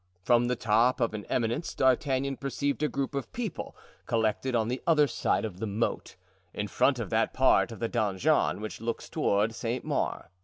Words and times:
From 0.23 0.47
the 0.47 0.55
top 0.55 0.99
of 0.99 1.13
an 1.13 1.25
eminence 1.25 1.75
D'Artagnan 1.75 2.37
perceived 2.37 2.81
a 2.81 2.87
group 2.89 3.13
of 3.13 3.31
people 3.31 3.75
collected 4.07 4.55
on 4.55 4.67
the 4.67 4.81
other 4.87 5.05
side 5.05 5.45
of 5.45 5.59
the 5.59 5.67
moat, 5.67 6.15
in 6.55 6.67
front 6.67 6.97
of 6.97 7.11
that 7.11 7.35
part 7.35 7.71
of 7.71 7.77
the 7.79 7.87
donjon 7.87 8.61
which 8.61 8.81
looks 8.81 9.07
toward 9.07 9.53
Saint 9.53 9.85
Maur. 9.85 10.31